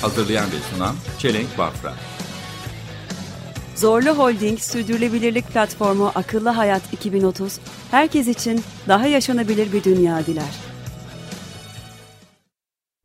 [0.00, 1.92] Hazırlayan ve sunan Çelenk Bafra
[3.76, 7.60] Zorlu Holding Sürdürülebilirlik Platformu Akıllı Hayat 2030,
[7.90, 10.54] herkes için daha yaşanabilir bir dünya diler.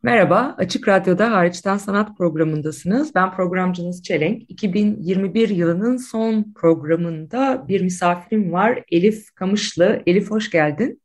[0.03, 3.15] Merhaba, Açık Radyo'da Hariçten Sanat programındasınız.
[3.15, 4.51] Ben programcınız Çelenk.
[4.51, 10.03] 2021 yılının son programında bir misafirim var, Elif Kamışlı.
[10.05, 11.01] Elif hoş geldin.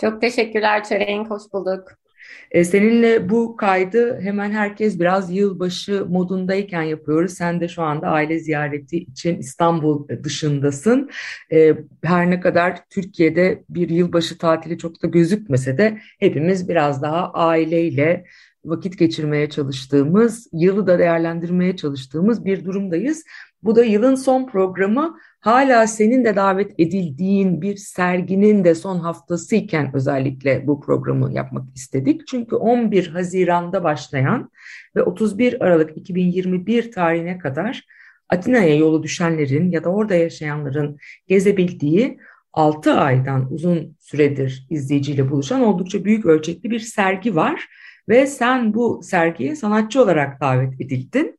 [0.00, 2.03] Çok teşekkürler Çelenk, hoş bulduk.
[2.50, 7.32] Ee, seninle bu kaydı hemen herkes biraz yılbaşı modundayken yapıyoruz.
[7.32, 11.10] Sen de şu anda aile ziyareti için İstanbul dışındasın.
[11.52, 17.32] Ee, her ne kadar Türkiye'de bir yılbaşı tatili çok da gözükmese de hepimiz biraz daha
[17.32, 18.24] aileyle
[18.64, 23.24] vakit geçirmeye çalıştığımız, yılı da değerlendirmeye çalıştığımız bir durumdayız.
[23.62, 25.18] Bu da yılın son programı.
[25.44, 31.76] Hala senin de davet edildiğin bir serginin de son haftası iken özellikle bu programı yapmak
[31.76, 32.26] istedik.
[32.26, 34.50] Çünkü 11 Haziran'da başlayan
[34.96, 37.82] ve 31 Aralık 2021 tarihine kadar
[38.28, 42.18] Atina'ya yolu düşenlerin ya da orada yaşayanların gezebildiği
[42.52, 47.68] 6 aydan uzun süredir izleyiciyle buluşan oldukça büyük ölçekli bir sergi var.
[48.08, 51.38] Ve sen bu sergiye sanatçı olarak davet edildin.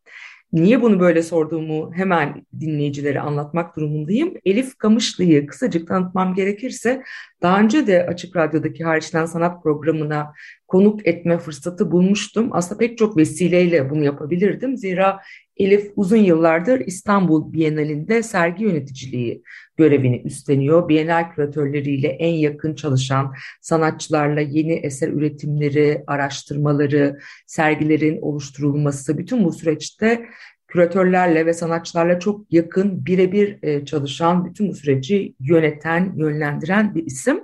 [0.56, 4.34] Niye bunu böyle sorduğumu hemen dinleyicilere anlatmak durumundayım.
[4.45, 7.03] Elif Kamışlı'yı kısacık tanıtmam gerekirse
[7.42, 10.34] daha önce de Açık Radyo'daki Hariçten Sanat programına
[10.67, 12.50] konuk etme fırsatı bulmuştum.
[12.52, 14.78] Aslında pek çok vesileyle bunu yapabilirdim.
[14.78, 15.20] Zira
[15.58, 19.44] Elif uzun yıllardır İstanbul Bienalinde sergi yöneticiliği
[19.78, 20.89] görevini üstleniyor.
[20.89, 30.25] Bienal küratörleriyle en yakın çalışan sanatçılarla yeni eser üretimleri, araştırmaları, sergilerin oluşturulması bütün bu süreçte
[30.68, 37.44] küratörlerle ve sanatçılarla çok yakın birebir e, çalışan, bütün bu süreci yöneten, yönlendiren bir isim.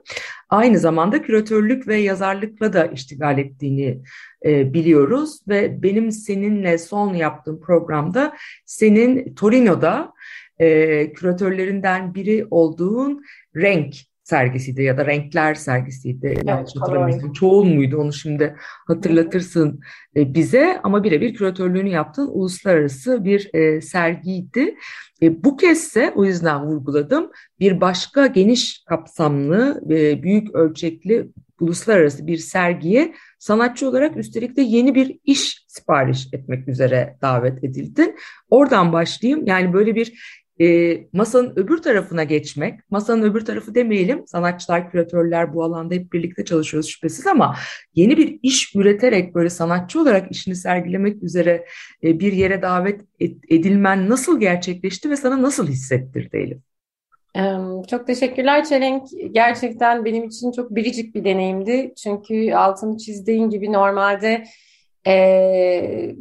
[0.49, 4.01] Aynı zamanda küratörlük ve yazarlıkla da iştigal ettiğini
[4.45, 8.33] e, biliyoruz ve benim seninle son yaptığım programda
[8.65, 10.13] senin Torino'da
[10.59, 13.23] e, küratörlerinden biri olduğun
[13.55, 13.95] renk
[14.31, 16.27] sergisiydi ya da renkler sergisiydi.
[16.27, 17.33] Evet, Yanlış hatırlamıyorsam.
[17.33, 18.55] Çoğul muydu onu şimdi
[18.87, 19.79] hatırlatırsın
[20.15, 24.75] e, bize ama birebir küratörlüğünü yaptığın uluslararası bir e, sergiydi.
[25.21, 29.81] E, bu kezde o yüzden vurguladım bir başka geniş kapsamlı
[30.23, 31.27] büyük ölçekli
[31.59, 38.15] uluslararası bir sergiye sanatçı olarak üstelik de yeni bir iş sipariş etmek üzere davet edildin.
[38.49, 39.45] Oradan başlayayım.
[39.45, 45.63] Yani böyle bir e, masanın öbür tarafına geçmek, masanın öbür tarafı demeyelim, sanatçılar, küratörler bu
[45.63, 47.55] alanda hep birlikte çalışıyoruz şüphesiz ama
[47.95, 51.65] yeni bir iş üreterek böyle sanatçı olarak işini sergilemek üzere
[52.03, 53.01] e, bir yere davet
[53.49, 56.57] edilmen nasıl gerçekleşti ve sana nasıl hissettirdi Elif?
[57.89, 59.03] Çok teşekkürler Çelenk.
[59.31, 61.93] Gerçekten benim için çok biricik bir deneyimdi.
[62.03, 64.43] Çünkü altını çizdiğin gibi normalde
[65.07, 66.15] e,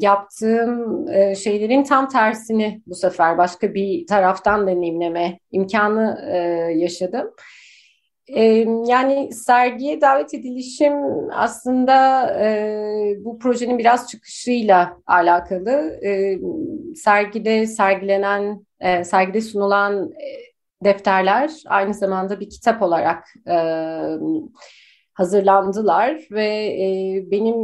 [0.00, 6.38] yaptığım e, şeylerin tam tersini bu sefer başka bir taraftan deneyimleme imkanı e,
[6.76, 7.30] yaşadım.
[8.28, 8.44] E,
[8.86, 10.92] yani sergiye davet edilişim
[11.32, 16.00] aslında e, bu projenin biraz çıkışıyla alakalı.
[16.04, 16.38] E,
[16.96, 20.50] sergide sergilenen, e, sergide sunulan e,
[20.84, 23.56] defterler aynı zamanda bir kitap olarak e,
[25.14, 27.56] hazırlandılar ve e, benim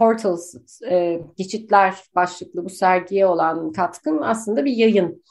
[0.00, 0.54] Portals,
[0.90, 5.22] e, geçitler başlıklı bu sergiye olan katkım aslında bir yayın.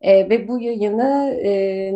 [0.00, 1.50] E, ve bu yayını e,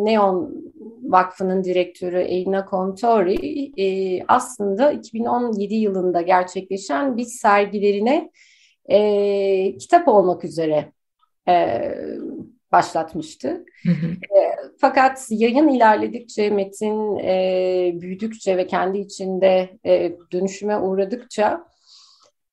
[0.05, 0.73] Neon
[1.03, 8.31] Vakfı'nın direktörü Elina Contori e, aslında 2017 yılında gerçekleşen bir sergilerine
[8.91, 10.93] e, kitap olmak üzere
[11.49, 11.81] e,
[12.73, 13.65] başlatmıştı.
[13.83, 14.07] Hı hı.
[14.07, 14.41] E,
[14.81, 21.67] fakat yayın ilerledikçe, metin e, büyüdükçe ve kendi içinde e, dönüşüme uğradıkça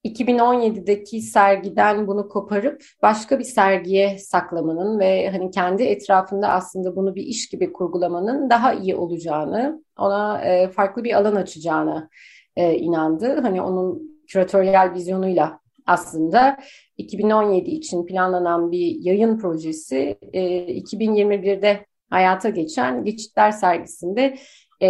[0.06, 7.24] 2017'deki sergiden bunu koparıp başka bir sergiye saklamanın ve hani kendi etrafında aslında bunu bir
[7.24, 12.10] iş gibi kurgulamanın daha iyi olacağını, ona e, farklı bir alan açacağını
[12.56, 13.42] e, inandı.
[13.42, 16.58] Hani onun küratöryel vizyonuyla aslında
[16.98, 20.42] 2017 için planlanan bir yayın projesi e,
[20.80, 24.38] 2021'de hayata geçen Geçitler sergisinde
[24.82, 24.88] e,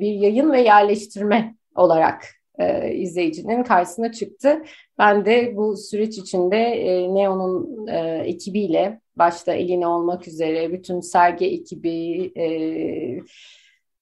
[0.00, 4.62] bir yayın ve yerleştirme olarak e, izleyicinin karşısına çıktı.
[4.98, 11.46] Ben de bu süreç içinde e, Neon'un e, ekibiyle başta Eline olmak üzere bütün sergi
[11.46, 12.46] ekibi e,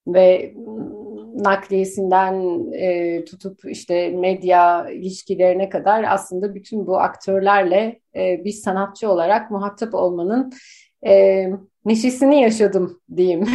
[0.06, 0.54] ve
[1.34, 9.50] nakliyesinden e, tutup işte medya ilişkilerine kadar aslında bütün bu aktörlerle e, bir sanatçı olarak
[9.50, 10.52] muhatap olmanın
[11.06, 11.46] e,
[11.84, 13.48] neşesini yaşadım diyeyim.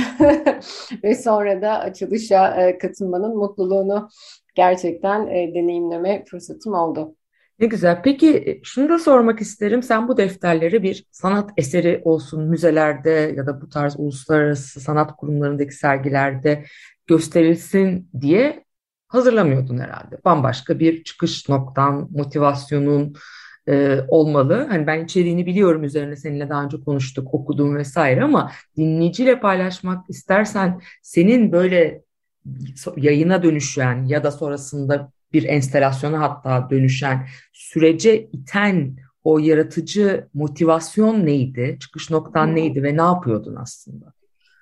[1.04, 4.10] Ve sonra da açılışa e, katılmanın mutluluğunu
[4.56, 7.16] gerçekten e, deneyimleme fırsatım oldu.
[7.60, 8.02] Ne güzel.
[8.04, 9.84] Peki e, şunu da sormak isterim.
[9.84, 15.76] Sen bu defterleri bir sanat eseri olsun müzelerde ya da bu tarz uluslararası sanat kurumlarındaki
[15.76, 16.66] sergilerde
[17.08, 18.66] gösterilsin diye
[19.08, 20.18] hazırlamıyordun herhalde.
[20.26, 23.14] Bambaşka bir çıkış noktan, motivasyonun,
[23.70, 24.68] e, olmalı.
[24.70, 30.82] Hani ben içeriğini biliyorum üzerine seninle daha önce konuştuk, okudum vesaire ama dinleyiciyle paylaşmak istersen
[31.02, 32.02] senin böyle
[32.98, 41.78] yayına dönüşen ya da sonrasında bir enstalasyona hatta dönüşen sürece iten o yaratıcı motivasyon neydi?
[41.80, 44.14] Çıkış noktan neydi ve ne yapıyordun aslında?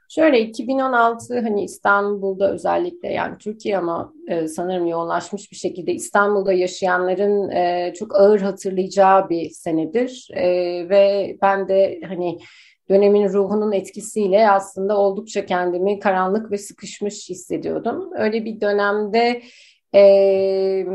[0.10, 7.50] Şöyle 2016 hani İstanbul'da özellikle yani Türkiye ama e, sanırım yoğunlaşmış bir şekilde İstanbul'da yaşayanların
[7.50, 10.46] e, çok ağır hatırlayacağı bir senedir e,
[10.90, 12.40] ve ben de hani
[12.90, 18.10] dönemin ruhunun etkisiyle aslında oldukça kendimi karanlık ve sıkışmış hissediyordum.
[18.18, 19.42] Öyle bir dönemde
[19.96, 20.86] e,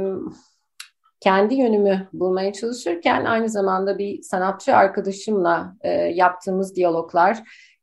[1.21, 7.43] kendi yönümü bulmaya çalışırken aynı zamanda bir sanatçı arkadaşımla e, yaptığımız diyaloglar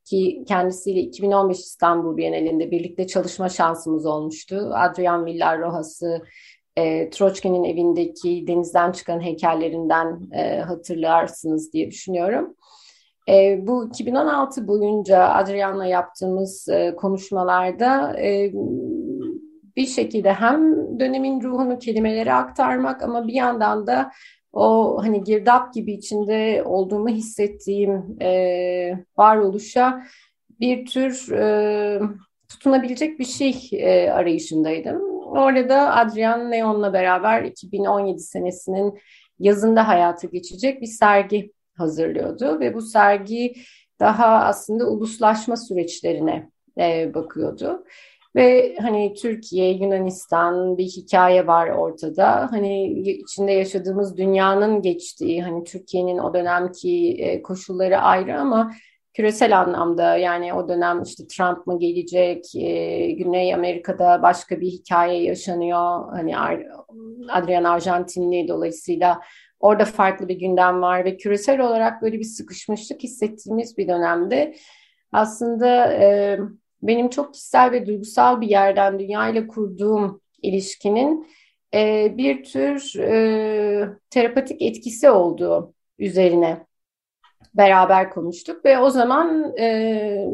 [0.09, 4.71] ki kendisiyle 2015 İstanbul Bienalinde birlikte çalışma şansımız olmuştu.
[4.75, 6.21] Adrian Villar Rojas'ı
[6.77, 12.55] e, Troçki'nin evindeki denizden çıkan heykellerinden e, hatırlarsınız diye düşünüyorum.
[13.29, 18.51] E, bu 2016 boyunca Adrian'la yaptığımız e, konuşmalarda e,
[19.75, 24.11] bir şekilde hem dönemin ruhunu kelimelere aktarmak ama bir yandan da
[24.53, 30.03] o hani girdap gibi içinde olduğumu hissettiğim e, varoluşa
[30.59, 32.01] bir tür e,
[32.49, 35.01] tutunabilecek bir şey e, arayışındaydım.
[35.25, 38.99] Orada Adrian Neon'la beraber 2017 senesinin
[39.39, 43.53] yazında hayata geçecek bir sergi hazırlıyordu ve bu sergi
[43.99, 47.85] daha aslında uluslaşma süreçlerine e, bakıyordu.
[48.39, 52.47] Ve hani Türkiye, Yunanistan bir hikaye var ortada.
[52.51, 58.71] Hani içinde yaşadığımız dünyanın geçtiği, hani Türkiye'nin o dönemki e, koşulları ayrı ama
[59.13, 65.23] küresel anlamda yani o dönem işte Trump mı gelecek, e, Güney Amerika'da başka bir hikaye
[65.23, 66.11] yaşanıyor.
[66.11, 66.37] Hani
[67.29, 69.21] Adrian Arjantinli dolayısıyla
[69.59, 74.55] orada farklı bir gündem var ve küresel olarak böyle bir sıkışmışlık hissettiğimiz bir dönemde
[75.11, 76.39] aslında e,
[76.81, 81.27] benim çok kişisel ve duygusal bir yerden dünyayla kurduğum ilişkinin
[81.73, 86.65] e, bir tür e, terapatik etkisi olduğu üzerine
[87.53, 90.25] beraber konuştuk ve o zaman e,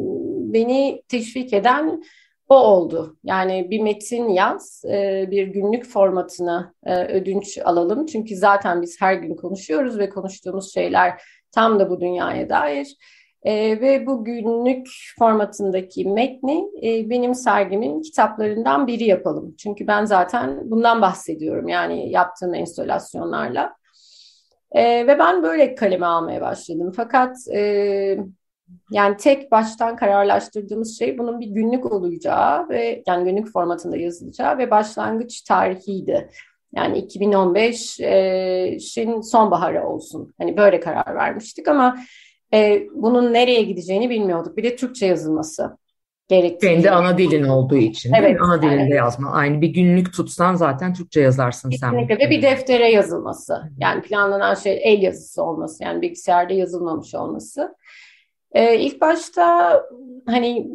[0.52, 2.02] beni teşvik eden
[2.48, 3.16] o oldu.
[3.24, 8.06] Yani bir metin yaz, e, bir günlük formatına e, ödünç alalım.
[8.06, 11.22] Çünkü zaten biz her gün konuşuyoruz ve konuştuğumuz şeyler
[11.52, 12.96] tam da bu dünyaya dair.
[13.42, 14.88] E, ve bu günlük
[15.18, 19.54] formatındaki metni e, benim sergimin kitaplarından biri yapalım.
[19.58, 23.76] Çünkü ben zaten bundan bahsediyorum yani yaptığım enstalasyonlarla.
[24.72, 26.92] E, ve ben böyle kaleme almaya başladım.
[26.96, 28.18] Fakat e,
[28.90, 34.70] yani tek baştan kararlaştırdığımız şey bunun bir günlük olacağı ve yani günlük formatında yazılacağı ve
[34.70, 36.30] başlangıç tarihiydi.
[36.74, 40.34] Yani 2015'in sonbaharı olsun.
[40.38, 41.96] Hani böyle karar vermiştik ama
[42.54, 44.56] e, bunun nereye gideceğini bilmiyorduk.
[44.56, 45.76] Bir de Türkçe yazılması
[46.28, 46.66] gerektiği.
[46.66, 48.94] Kendi ana dilin olduğu için evet, Ana dilinde yani.
[48.94, 49.32] yazma.
[49.32, 52.16] Aynı bir günlük tutsan zaten Türkçe yazarsın Kesinlikle.
[52.16, 52.26] sen.
[52.26, 53.62] Ve bir deftere yazılması.
[53.78, 55.84] Yani planlanan şey el yazısı olması.
[55.84, 57.76] Yani bilgisayarda yazılmamış olması.
[58.52, 59.82] Ee, ilk başta
[60.26, 60.68] hani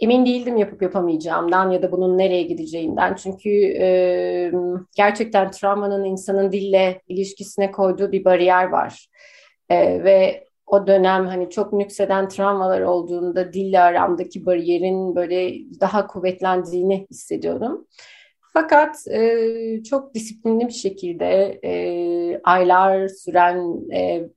[0.00, 3.14] emin değildim yapıp yapamayacağımdan ya da bunun nereye gideceğinden.
[3.14, 4.52] Çünkü e,
[4.96, 9.08] gerçekten travmanın insanın dille ilişkisine koyduğu bir bariyer var.
[9.70, 17.06] E, ve o dönem hani çok nükseden travmalar olduğunda dille aramdaki bariyerin böyle daha kuvvetlendiğini
[17.10, 17.86] hissediyorum.
[18.52, 24.28] Fakat e, çok disiplinli bir şekilde e, aylar süren e,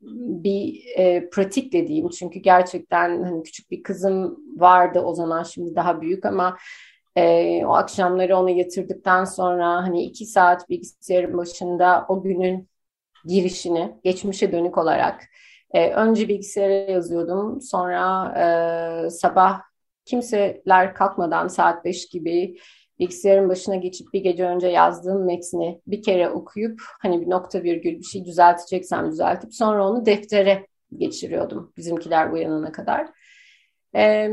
[0.44, 2.10] bir e, pratikle diyeyim.
[2.10, 6.58] Çünkü gerçekten hani küçük bir kızım vardı o zaman şimdi daha büyük ama
[7.16, 12.73] e, o akşamları onu yatırdıktan sonra hani iki saat bilgisayarın başında o günün
[13.25, 15.22] girişini geçmişe dönük olarak
[15.72, 17.62] e, önce bilgisayara yazıyordum.
[17.62, 19.62] Sonra e, sabah
[20.06, 22.58] kimseler kalkmadan saat 5 gibi
[23.00, 28.00] bilgisayarın başına geçip bir gece önce yazdığım metni bir kere okuyup hani bir nokta virgül
[28.00, 33.08] bir şey düzelteceksem düzeltip sonra onu deftere geçiriyordum bizimkiler uyanana kadar.
[33.96, 34.30] Ee,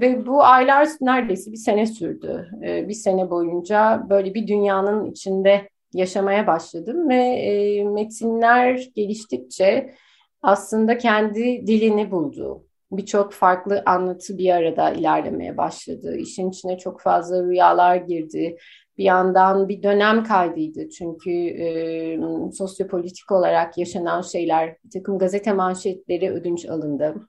[0.00, 2.50] ve bu aylar neredeyse bir sene sürdü.
[2.64, 9.94] Ee, bir sene boyunca böyle bir dünyanın içinde yaşamaya başladım ve e, metinler geliştikçe
[10.42, 12.64] aslında kendi dilini buldu.
[12.92, 16.16] Birçok farklı anlatı bir arada ilerlemeye başladı.
[16.16, 18.56] İşin içine çok fazla rüyalar girdi.
[18.98, 22.20] Bir yandan bir dönem kaydıydı çünkü e,
[22.52, 27.28] sosyopolitik olarak yaşanan şeyler, bir takım gazete manşetleri ödünç alındı.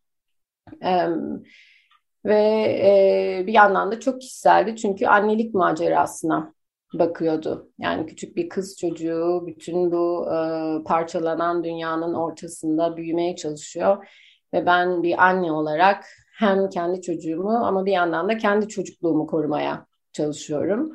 [0.83, 1.07] E,
[2.25, 2.41] ve
[2.83, 6.53] e, bir yandan da çok kişiseldi çünkü annelik macerasına
[6.93, 7.71] bakıyordu.
[7.79, 10.37] Yani küçük bir kız çocuğu bütün bu e,
[10.83, 14.07] parçalanan dünyanın ortasında büyümeye çalışıyor.
[14.53, 16.05] Ve ben bir anne olarak
[16.37, 20.91] hem kendi çocuğumu ama bir yandan da kendi çocukluğumu korumaya çalışıyorum.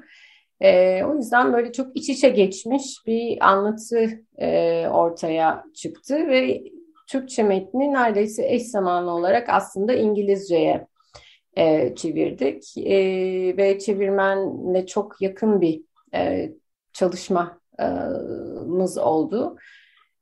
[0.61, 6.63] E, o yüzden böyle çok iç içe geçmiş bir anlatı e, ortaya çıktı ve
[7.09, 10.87] Türkçe metni neredeyse eş zamanlı olarak aslında İngilizceye
[11.57, 12.97] e, çevirdik e,
[13.57, 15.83] ve çevirmenle çok yakın bir
[16.15, 16.53] e,
[16.93, 19.57] çalışmamız oldu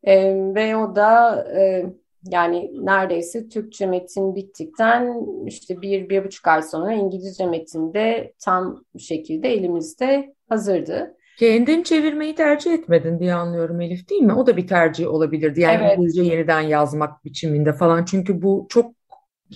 [0.04, 1.86] e, ve o da e,
[2.30, 8.84] yani neredeyse Türkçe metin bittikten işte bir, bir buçuk ay sonra İngilizce metin de tam
[8.98, 11.16] şekilde elimizde hazırdı.
[11.38, 14.34] Kendin çevirmeyi tercih etmedin diye anlıyorum Elif değil mi?
[14.34, 15.60] O da bir tercih olabilirdi.
[15.60, 15.98] Yani Evet.
[15.98, 18.04] İngilizce yeniden yazmak biçiminde falan.
[18.04, 18.94] Çünkü bu çok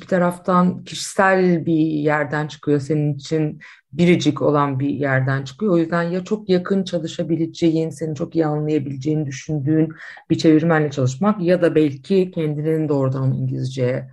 [0.00, 3.60] bir taraftan kişisel bir yerden çıkıyor senin için
[3.92, 5.72] biricik olan bir yerden çıkıyor.
[5.72, 9.88] O yüzden ya çok yakın çalışabileceğin, seni çok iyi anlayabileceğini düşündüğün
[10.30, 14.10] bir çevirmenle çalışmak ya da belki kendinin doğrudan İngilizceye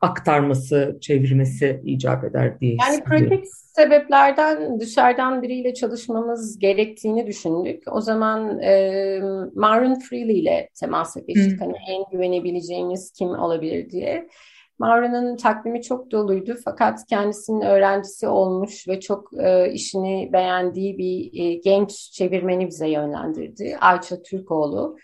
[0.00, 3.44] aktarması, çevirmesi icap eder diye Yani pratik
[3.76, 7.82] sebeplerden dışarıdan biriyle çalışmamız gerektiğini düşündük.
[7.86, 9.20] O zaman e,
[9.54, 11.60] Maureen Freely ile temasa geçtik.
[11.60, 11.64] Hı.
[11.64, 14.28] Hani en güvenebileceğimiz kim olabilir diye.
[14.78, 21.54] Maureen'ın takvimi çok doluydu fakat kendisinin öğrencisi olmuş ve çok e, işini beğendiği bir e,
[21.54, 23.76] genç çevirmeni bize yönlendirdi.
[23.80, 24.96] Ayça Türkoğlu.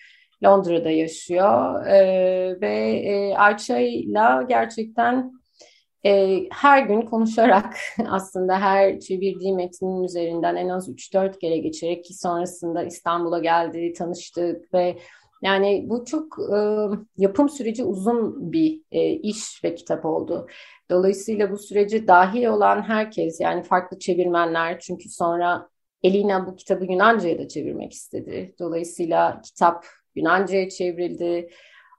[0.44, 5.32] Londra'da yaşıyor e, ve e, Ayça'yla gerçekten
[6.06, 7.76] e, her gün konuşarak
[8.08, 14.74] aslında her çevirdiği metnin üzerinden en az 3-4 kere geçerek ki sonrasında İstanbul'a geldi, tanıştık
[14.74, 14.96] ve
[15.42, 16.59] yani bu çok e,
[17.16, 20.47] yapım süreci uzun bir e, iş ve kitap oldu.
[20.90, 25.68] Dolayısıyla bu sürece dahil olan herkes yani farklı çevirmenler çünkü sonra
[26.02, 28.54] Elina bu kitabı Yunanca'ya da çevirmek istedi.
[28.59, 31.50] Dolayısıyla kitap Yunanca'ya çevrildi.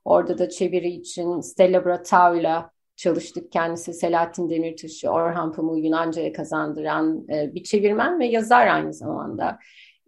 [0.05, 3.51] Orada da çeviri için Stella Bratau'yla çalıştık.
[3.51, 9.59] Kendisi Selahattin Demirtaş'ı, Orhan Pamuk'u Yunanca'ya kazandıran e, bir çevirmen ve yazar aynı zamanda.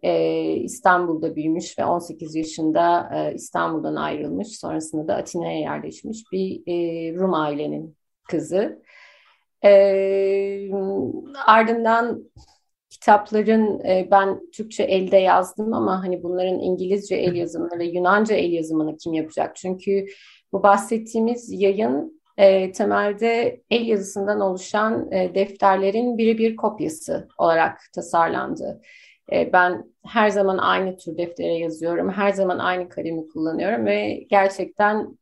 [0.04, 4.58] E, İstanbul'da büyümüş ve 18 yaşında e, İstanbul'dan ayrılmış.
[4.58, 7.96] Sonrasında da Atina'ya yerleşmiş bir e, Rum ailenin
[8.28, 8.82] kızı.
[9.64, 10.70] E,
[11.46, 12.30] ardından
[12.90, 18.52] kitapların e, ben Türkçe elde yazdım ama hani bunların İngilizce el yazımını ve Yunanca el
[18.52, 19.56] yazımını kim yapacak?
[19.56, 20.06] Çünkü
[20.52, 22.20] bu bahsettiğimiz yayın
[22.74, 28.80] temelde el yazısından oluşan e, defterlerin birebir kopyası olarak tasarlandı.
[29.52, 35.18] Ben her zaman aynı tür deftere yazıyorum, her zaman aynı kalemi kullanıyorum ve gerçekten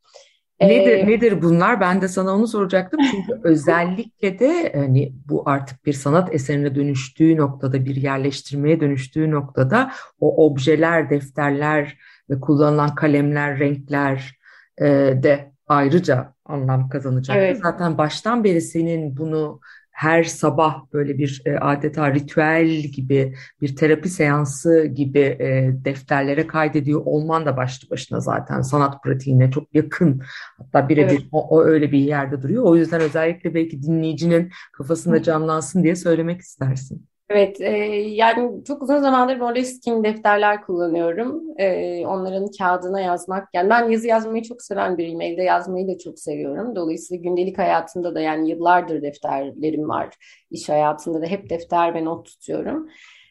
[0.61, 1.81] Nedir, e, nedir bunlar?
[1.81, 3.01] Ben de sana onu soracaktım.
[3.11, 9.93] Çünkü özellikle de hani bu artık bir sanat eserine dönüştüğü noktada, bir yerleştirmeye dönüştüğü noktada
[10.21, 11.99] o objeler, defterler
[12.31, 14.39] ve kullanılan kalemler, renkler
[14.79, 14.87] e,
[15.23, 17.43] de ayrıca anlam kazanacaktır.
[17.43, 17.61] Evet.
[17.63, 19.61] Zaten baştan beri senin bunu
[19.93, 27.03] her sabah böyle bir e, adeta ritüel gibi, bir terapi seansı gibi e, defterlere kaydediyor
[27.05, 30.23] olman da başlı başına zaten sanat pratiğine çok yakın.
[30.59, 31.29] Hatta birebir Evet.
[31.33, 32.65] o, o öyle bir yerde duruyor.
[32.65, 37.12] O yüzden özellikle belki dinleyicinin kafasında canlansın diye söylemek istersin.
[37.35, 37.71] Evet, e,
[38.11, 41.43] yani çok uzun zamandır Moleskine defterler kullanıyorum.
[41.59, 46.19] E, onların kağıdına yazmak, yani ben yazı yazmayı çok seven biriyim, evde yazmayı da çok
[46.19, 46.77] seviyorum.
[46.77, 50.09] Dolayısıyla gündelik hayatımda da yani yıllardır defterlerim var.
[50.51, 52.89] İş hayatında da hep defter ve not tutuyorum.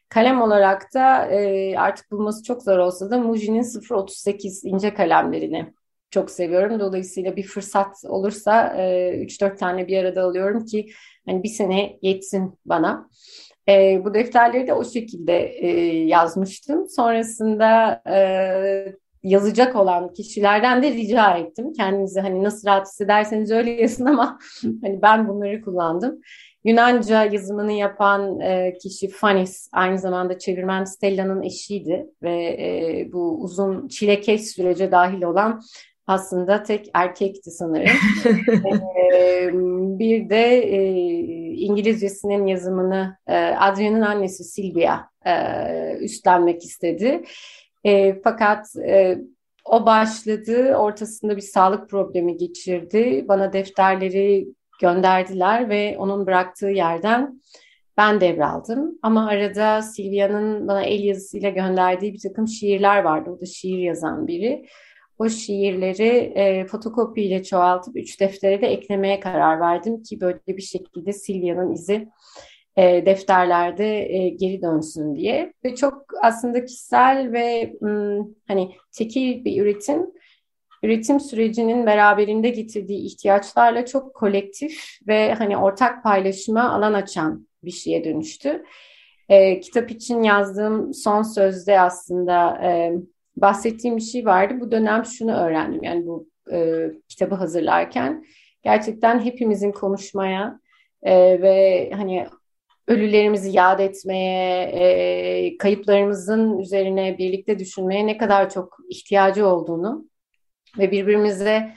[0.10, 5.74] Kalem olarak da e, artık bulması çok zor olsa da Muji'nin 038 ince kalemlerini
[6.12, 6.80] çok seviyorum.
[6.80, 10.90] Dolayısıyla bir fırsat olursa e, 3-4 tane bir arada alıyorum ki
[11.26, 13.10] hani bir sene yetsin bana.
[13.70, 15.68] E, bu defterleri de o şekilde e,
[16.06, 16.90] yazmıştım.
[16.90, 21.74] Sonrasında e, yazacak olan kişilerden de rica ettim.
[21.74, 24.40] Kendinizi hani nasıl rahat hissederseniz öyle yazın ama
[24.82, 26.22] hani ben bunları kullandım.
[26.64, 33.88] Yunanca yazımını yapan e, kişi Fanis, aynı zamanda çevirmen Stella'nın eşiydi ve e, bu uzun
[33.88, 35.62] çilekeş sürece dahil olan
[36.08, 37.98] aslında tek erkekti sanırım.
[39.14, 39.50] ee,
[40.00, 40.80] bir de e,
[41.54, 45.34] İngilizcesinin yazımını e, Adrian'ın annesi Silvia e,
[46.00, 47.24] üstlenmek istedi.
[47.84, 49.18] E, fakat e,
[49.66, 53.26] o başladı, ortasında bir sağlık problemi geçirdi.
[53.28, 54.48] Bana defterleri
[54.82, 57.42] gönderdiler ve onun bıraktığı yerden
[57.98, 59.00] ben devraldım.
[59.02, 63.30] Ama arada Silvia'nın bana el yazısıyla gönderdiği bir takım şiirler vardı.
[63.30, 64.66] O da şiir yazan biri
[65.22, 71.14] o şiirleri e, fotokopiyle çoğaltıp üç deftere de eklemeye karar verdim ki böyle bir şekilde
[71.14, 72.08] Silvia'nın izi
[72.76, 79.62] e, defterlerde e, geri dönsün diye ve çok aslında kişisel ve m, hani tekil bir
[79.62, 80.12] üretim
[80.84, 88.04] üretim sürecinin beraberinde getirdiği ihtiyaçlarla çok kolektif ve hani ortak paylaşıma alan açan bir şeye
[88.04, 88.64] dönüştü.
[89.30, 92.92] E, kitap için yazdığım son sözde aslında e,
[93.36, 94.54] bahsettiğim bir şey vardı.
[94.60, 98.26] Bu dönem şunu öğrendim yani bu e, kitabı hazırlarken
[98.64, 100.60] gerçekten hepimizin konuşmaya
[101.04, 102.28] e, ve hani
[102.88, 110.06] ölülerimizi yad etmeye, e, kayıplarımızın üzerine birlikte düşünmeye ne kadar çok ihtiyacı olduğunu
[110.78, 111.74] ve birbirimize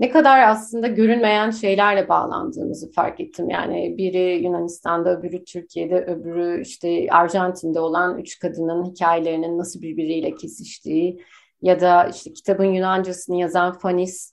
[0.00, 3.50] ne kadar aslında görünmeyen şeylerle bağlandığımızı fark ettim.
[3.50, 11.22] Yani biri Yunanistan'da, öbürü Türkiye'de, öbürü işte Arjantin'de olan üç kadının hikayelerinin nasıl birbiriyle kesiştiği
[11.62, 14.32] ya da işte kitabın Yunancasını yazan Fanis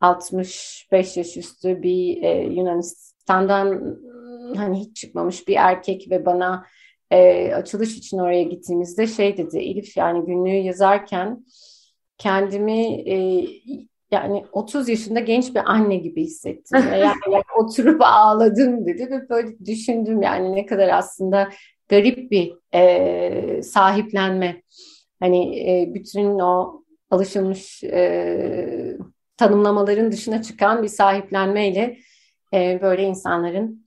[0.00, 3.98] 65 yaş üstü bir e, Yunanistan'dan
[4.56, 6.66] hani hiç çıkmamış bir erkek ve bana
[7.10, 11.44] e, açılış için oraya gittiğimizde şey dedi Elif yani günlüğü yazarken
[12.18, 13.46] kendimi e,
[14.14, 16.78] yani 30 yaşında genç bir anne gibi hissettim.
[16.92, 21.48] yani, yani oturup ağladım dedi ve böyle düşündüm yani ne kadar aslında
[21.88, 24.62] garip bir e, sahiplenme.
[25.20, 28.96] Hani e, bütün o alışılmış e,
[29.36, 31.98] tanımlamaların dışına çıkan bir sahiplenmeyle
[32.54, 33.86] e, böyle insanların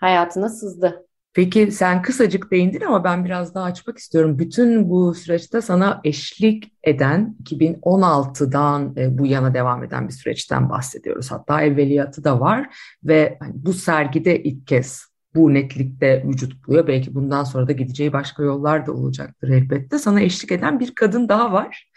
[0.00, 1.06] hayatına sızdı.
[1.34, 4.38] Peki sen kısacık değindin ama ben biraz daha açmak istiyorum.
[4.38, 11.30] Bütün bu süreçte sana eşlik eden 2016'dan e, bu yana devam eden bir süreçten bahsediyoruz.
[11.30, 16.86] Hatta evveliyatı da var ve hani bu sergide ilk kez bu netlikte vücut buluyor.
[16.86, 19.98] Belki bundan sonra da gideceği başka yollar da olacaktır elbette.
[19.98, 21.90] Sana eşlik eden bir kadın daha var.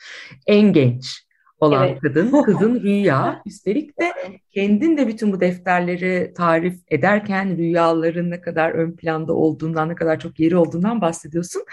[0.47, 1.27] En genç
[1.63, 2.01] olan evet.
[2.01, 3.41] kadın, kızın Rüya.
[3.45, 4.13] Üstelik de
[4.51, 10.19] kendin de bütün bu defterleri tarif ederken rüyaların ne kadar ön planda olduğundan, ne kadar
[10.19, 11.63] çok yeri olduğundan bahsediyorsun.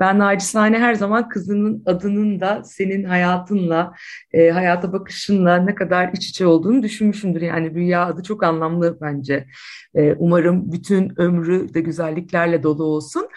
[0.00, 3.94] Ben nacizane her zaman kızının adının da senin hayatınla,
[4.32, 7.40] e, hayata bakışınla ne kadar iç içe olduğunu düşünmüşümdür.
[7.40, 9.46] Yani Rüya adı çok anlamlı bence.
[9.94, 13.28] E, umarım bütün ömrü de güzelliklerle dolu olsun.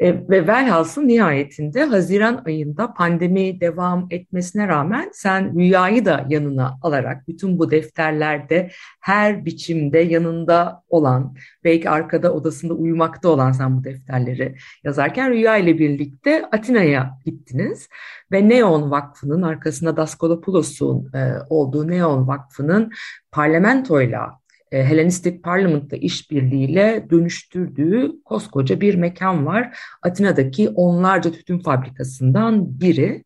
[0.00, 7.28] E, ve velhasıl nihayetinde Haziran ayında pandemi devam etmesine rağmen sen rüyayı da yanına alarak
[7.28, 11.34] bütün bu defterlerde her biçimde yanında olan,
[11.64, 17.88] belki arkada odasında uyumakta olan sen bu defterleri yazarken rüya ile birlikte Atina'ya gittiniz.
[18.32, 22.92] Ve Neon Vakfı'nın arkasında Daskalopoulos'un e, olduğu Neon Vakfı'nın
[23.32, 24.39] parlamentoyla
[24.70, 29.78] Helenistik Parliament'la işbirliğiyle dönüştürdüğü koskoca bir mekan var.
[30.02, 33.24] Atina'daki onlarca tütün fabrikasından biri.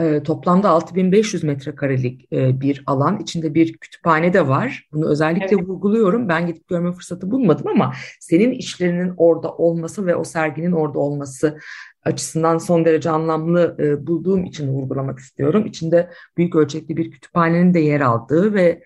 [0.00, 3.18] E, toplamda 6500 metrekarelik e, bir alan.
[3.18, 4.88] içinde bir kütüphane de var.
[4.92, 5.68] Bunu özellikle evet.
[5.68, 6.28] vurguluyorum.
[6.28, 11.58] Ben gidip görme fırsatı bulmadım ama senin işlerinin orada olması ve o serginin orada olması
[12.04, 15.66] açısından son derece anlamlı e, bulduğum için vurgulamak istiyorum.
[15.66, 18.82] İçinde büyük ölçekli bir kütüphanenin de yer aldığı ve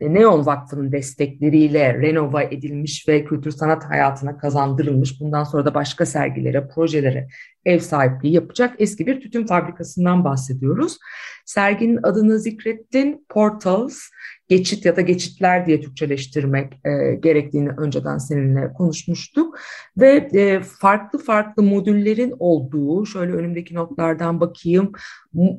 [0.00, 6.68] Neon Vakfı'nın destekleriyle renova edilmiş ve kültür sanat hayatına kazandırılmış, bundan sonra da başka sergilere,
[6.68, 7.28] projelere
[7.64, 10.98] ev sahipliği yapacak eski bir tütün fabrikasından bahsediyoruz.
[11.44, 14.00] Serginin adını zikrettin, Portals,
[14.48, 19.58] geçit ya da geçitler diye Türkçeleştirmek e, gerektiğini önceden seninle konuşmuştuk.
[19.96, 24.92] Ve e, farklı farklı modüllerin olduğu, şöyle önümdeki notlardan bakayım,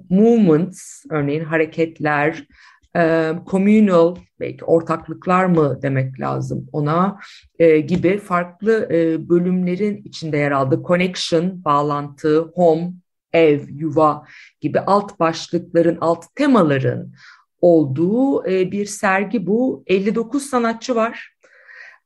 [0.09, 2.47] movements, örneğin hareketler,
[2.95, 7.19] e, communal belki ortaklıklar mı demek lazım ona
[7.59, 10.83] e, gibi farklı e, bölümlerin içinde yer aldı.
[10.87, 12.91] Connection, bağlantı, home,
[13.33, 14.25] ev, yuva
[14.61, 17.13] gibi alt başlıkların, alt temaların
[17.61, 19.83] olduğu e, bir sergi bu.
[19.87, 21.31] 59 sanatçı var.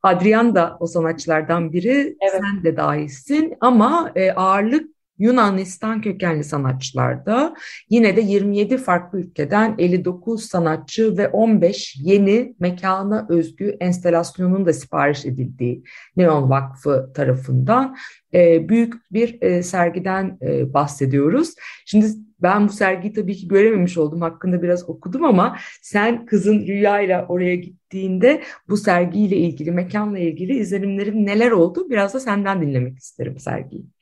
[0.04, 2.42] Adrian da o sanatçılardan biri, evet.
[2.42, 7.56] sen de dahilsin ama e, ağırlık Yunanistan kökenli sanatçılarda
[7.90, 15.26] yine de 27 farklı ülkeden 59 sanatçı ve 15 yeni mekana özgü enstelasyonun da sipariş
[15.26, 15.84] edildiği
[16.18, 17.96] Neon Vakfı tarafından
[18.34, 21.54] e, büyük bir e, sergiden e, bahsediyoruz.
[21.86, 22.06] Şimdi
[22.42, 24.22] ben bu sergiyi tabii ki görememiş oldum.
[24.22, 31.26] Hakkında biraz okudum ama sen kızın Rüya'yla oraya gittiğinde bu sergiyle ilgili, mekanla ilgili izlenimlerin
[31.26, 31.90] neler oldu?
[31.90, 33.95] Biraz da senden dinlemek isterim sergiyi.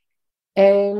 [0.57, 0.93] Ee,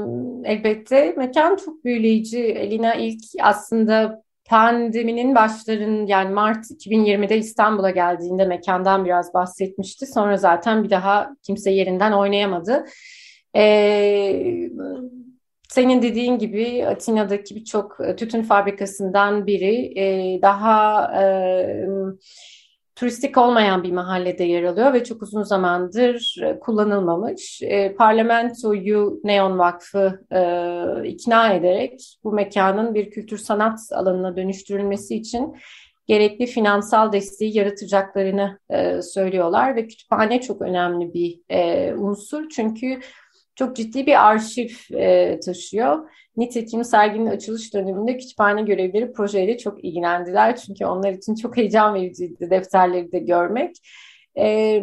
[0.44, 2.40] elbette mekan çok büyüleyici.
[2.40, 10.06] Elina ilk aslında pandeminin başların yani Mart 2020'de İstanbul'a geldiğinde mekandan biraz bahsetmişti.
[10.06, 12.86] Sonra zaten bir daha kimse yerinden oynayamadı.
[13.56, 14.70] Ee,
[15.70, 21.26] senin dediğin gibi Atina'daki birçok tütün fabrikasından biri e, daha e,
[22.96, 27.62] turistik olmayan bir mahallede yer alıyor ve çok uzun zamandır e, kullanılmamış.
[27.62, 35.56] E, parlamentoyu Neon Vakfı e, ikna ederek bu mekanın bir kültür sanat alanına dönüştürülmesi için
[36.08, 43.00] gerekli finansal desteği yaratacaklarını e, söylüyorlar ve kütüphane çok önemli bir e, unsur çünkü
[43.56, 46.10] çok ciddi bir arşiv e, taşıyor.
[46.38, 50.56] Nitekim serginin açılış döneminde kütüphane görevlileri projeyle çok ilgilendiler.
[50.56, 53.76] Çünkü onlar için çok heyecan vericiydi defterleri de görmek.
[54.38, 54.82] E,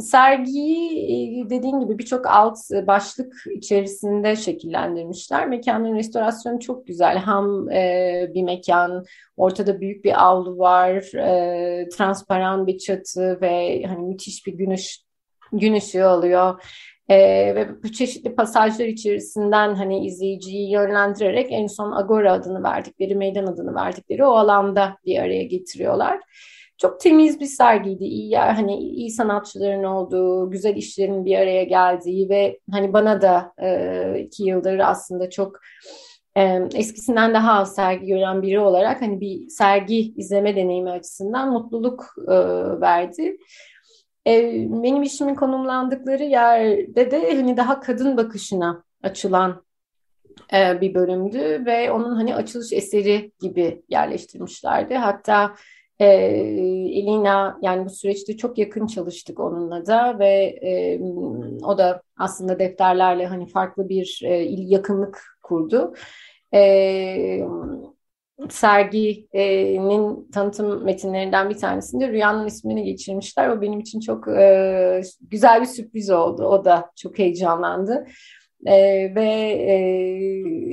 [0.00, 5.48] sergiyi dediğin gibi birçok alt başlık içerisinde şekillendirmişler.
[5.48, 7.18] Mekanın restorasyonu çok güzel.
[7.18, 9.04] Hem e, bir mekan,
[9.36, 15.04] ortada büyük bir avlu var, e, transparan bir çatı ve hani müthiş bir gün, ış
[15.52, 16.62] gün ışığı alıyor.
[17.10, 23.46] Ee, ve bu çeşitli pasajlar içerisinden hani izleyiciyi yönlendirerek en son Agora adını verdikleri, meydan
[23.46, 26.20] adını verdikleri o alanda bir araya getiriyorlar.
[26.78, 28.04] Çok temiz bir sergiydi.
[28.04, 34.20] İyi hani iyi sanatçıların olduğu, güzel işlerin bir araya geldiği ve hani bana da e,
[34.20, 35.60] iki yıldır aslında çok
[36.36, 42.04] e, eskisinden daha az sergi gören biri olarak hani bir sergi izleme deneyimi açısından mutluluk
[42.28, 42.34] e,
[42.80, 43.36] verdi.
[44.26, 49.64] Benim işimin konumlandıkları yerde de hani daha kadın bakışına açılan
[50.52, 54.94] bir bölümdü ve onun hani açılış eseri gibi yerleştirmişlerdi.
[54.94, 55.54] Hatta
[56.00, 60.58] Elina yani bu süreçte çok yakın çalıştık onunla da ve
[61.64, 65.94] o da aslında defterlerle hani farklı bir yakınlık kurdu.
[66.54, 67.40] E,
[68.48, 73.48] serginin tanıtım metinlerinden bir tanesinde Rüyanın ismini geçirmişler.
[73.48, 76.44] O benim için çok e, güzel bir sürpriz oldu.
[76.44, 78.06] O da çok heyecanlandı.
[78.66, 78.74] E,
[79.14, 79.76] ve e,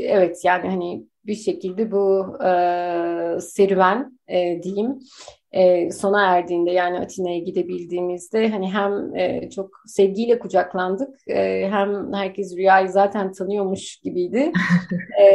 [0.03, 2.49] evet yani hani bir şekilde bu e,
[3.41, 4.99] serüven e, diyeyim
[5.51, 12.57] e, sona erdiğinde yani Atina'ya gidebildiğimizde hani hem e, çok sevgiyle kucaklandık e, hem herkes
[12.57, 14.51] rüyayı zaten tanıyormuş gibiydi
[15.19, 15.25] e,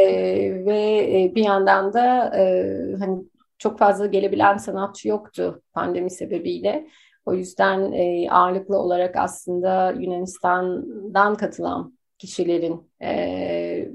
[0.65, 2.65] ve e, bir yandan da e,
[2.99, 3.23] hani
[3.57, 6.87] çok fazla gelebilen sanatçı yoktu pandemi sebebiyle.
[7.25, 13.89] O yüzden e, ağırlıklı olarak aslında Yunanistan'dan katılan kişilerin e,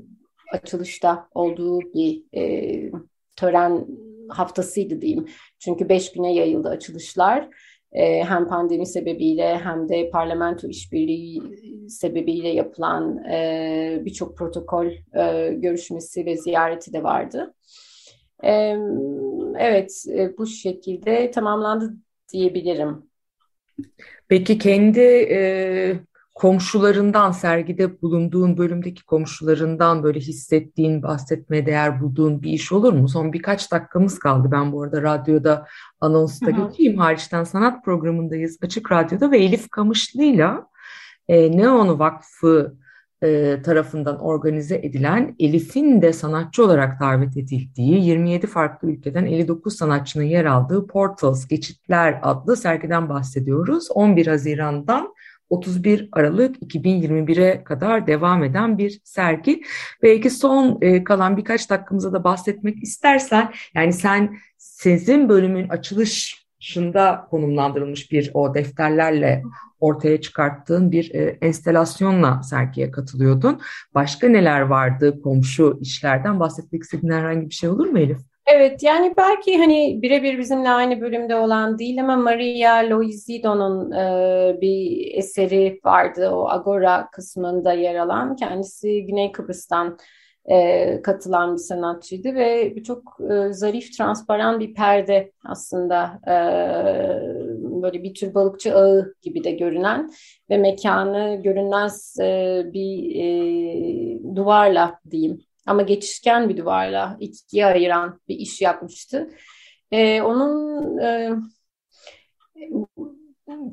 [0.52, 2.90] açılışta olduğu bir e,
[3.36, 3.86] tören
[4.28, 5.26] haftasıydı diyeyim.
[5.58, 7.48] Çünkü beş güne yayıldı açılışlar.
[7.92, 11.42] E, hem pandemi sebebiyle hem de parlamento işbirliği
[11.88, 17.54] sebebiyle yapılan e, birçok protokol e, görüşmesi ve ziyareti de vardı.
[18.44, 18.76] E,
[19.58, 21.94] evet, e, bu şekilde tamamlandı
[22.32, 23.08] diyebilirim.
[24.28, 25.94] Peki kendi e,
[26.38, 33.08] komşularından sergide bulunduğun bölümdeki komşularından böyle hissettiğin, bahsetmeye değer bulduğun bir iş olur mu?
[33.08, 34.48] Son birkaç dakikamız kaldı.
[34.52, 35.66] Ben bu arada radyoda
[36.00, 36.98] anonsta geçeyim.
[36.98, 38.58] Hariçten sanat programındayız.
[38.62, 40.66] Açık Radyo'da ve Elif Kamışlı'yla
[41.28, 42.74] e, Neon Vakfı
[43.22, 50.24] e, tarafından organize edilen Elif'in de sanatçı olarak davet edildiği 27 farklı ülkeden 59 sanatçının
[50.24, 53.88] yer aldığı Portals Geçitler adlı sergiden bahsediyoruz.
[53.90, 55.14] 11 Haziran'dan
[55.50, 59.62] 31 Aralık 2021'e kadar devam eden bir sergi.
[60.02, 68.12] Belki son e, kalan birkaç dakikamıza da bahsetmek istersen, yani sen sizin bölümün açılışında konumlandırılmış
[68.12, 69.42] bir o defterlerle
[69.80, 73.60] ortaya çıkarttığın bir e, enstelasyonla sergiye katılıyordun.
[73.94, 78.18] Başka neler vardı komşu işlerden bahsetmek istediğin herhangi bir şey olur mu Elif?
[78.50, 85.08] Evet yani belki hani birebir bizimle aynı bölümde olan değil ama Maria Loizido'nun e, bir
[85.14, 88.36] eseri vardı o Agora kısmında yer alan.
[88.36, 89.98] Kendisi Güney Kıbrıs'tan
[90.50, 96.34] e, katılan bir sanatçıydı ve çok e, zarif, transparan bir perde aslında e,
[97.82, 100.10] böyle bir tür balıkçı ağı gibi de görünen
[100.50, 108.36] ve mekanı görünmez e, bir e, duvarla diyeyim ama geçişken bir duvarla ikiye ayıran bir
[108.36, 109.30] iş yapmıştı.
[109.92, 111.30] E, onun e,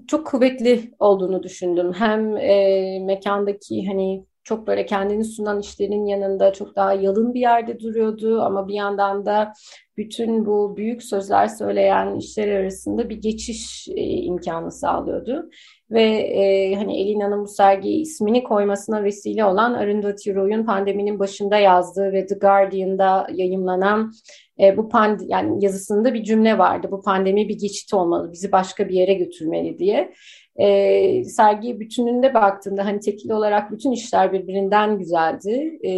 [0.07, 1.93] çok kuvvetli olduğunu düşündüm.
[1.93, 7.79] Hem e, mekandaki hani çok böyle kendini sunan işlerin yanında çok daha yalın bir yerde
[7.79, 9.53] duruyordu ama bir yandan da
[9.97, 15.49] bütün bu büyük sözler söyleyen işler arasında bir geçiş e, imkanı sağlıyordu.
[15.91, 22.11] Ve e, hani Elina'nın bu sergiye ismini koymasına vesile olan Arundhati Roy'un pandeminin başında yazdığı
[22.13, 24.11] ve The Guardian'da yayımlanan
[24.59, 26.87] e, bu pand yani yazısında bir cümle vardı.
[26.91, 30.13] Bu pandemi bir geçit olmalı, bizi başka bir yere götürmeli diye.
[30.59, 35.79] E, sergi bütününde baktığımda hani tekil olarak bütün işler birbirinden güzeldi.
[35.81, 35.91] E,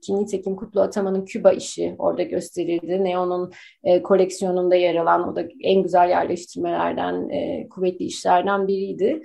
[0.00, 3.04] ki nitekim Kutlu Ataman'ın Küba işi orada gösterildi.
[3.04, 3.52] Neon'un
[3.84, 9.22] e, koleksiyonunda yer alan o da en güzel yerleştirmelerden, e, kuvvetli işlerden biriydi.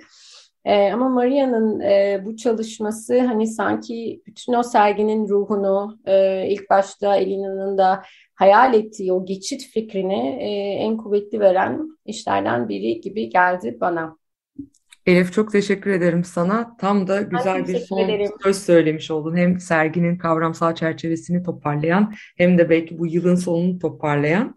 [0.64, 7.16] E, ama Maria'nın e, bu çalışması hani sanki bütün o serginin ruhunu e, ilk başta
[7.16, 8.02] Elina'nın da
[8.34, 10.48] hayal ettiği o geçit fikrini e,
[10.84, 14.18] en kuvvetli veren işlerden biri gibi geldi bana.
[15.08, 16.76] Elif çok teşekkür ederim sana.
[16.76, 18.30] Tam da güzel bir son ederim.
[18.42, 19.36] söz söylemiş oldun.
[19.36, 24.54] Hem serginin kavramsal çerçevesini toparlayan hem de belki bu yılın sonunu toparlayan.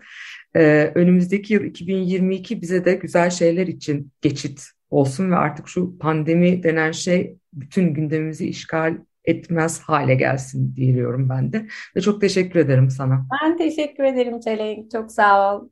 [0.55, 6.63] Ee, önümüzdeki yıl 2022 bize de güzel şeyler için geçit olsun ve artık şu pandemi
[6.63, 11.67] denen şey bütün gündemimizi işgal etmez hale gelsin diyorum ben de.
[11.95, 13.27] Ve çok teşekkür ederim sana.
[13.43, 14.91] Ben teşekkür ederim Çelenk.
[14.91, 15.69] Çok sağ ol.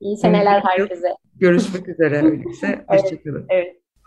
[0.00, 1.08] İyi seneler herkese.
[1.36, 2.84] Görüşmek üzere öyleyse.
[2.88, 3.46] Hoşçakalın.
[3.50, 3.81] Evet.